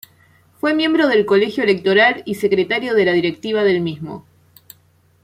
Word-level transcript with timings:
Fue 0.59 0.73
miembro 0.73 1.07
del 1.07 1.27
Colegio 1.27 1.61
Electoral 1.63 2.23
y 2.25 2.33
secretario 2.33 2.95
de 2.95 3.05
la 3.05 3.11
directiva 3.11 3.63
del 3.63 3.81
mismo. 3.81 4.25